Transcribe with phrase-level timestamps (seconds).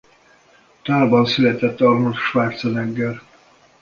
[0.83, 3.21] Thalban született Arnold Schwarzenegger.